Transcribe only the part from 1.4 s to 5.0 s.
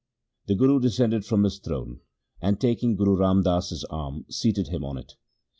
his throne and, taking Guru Ram Das's arm, seated him on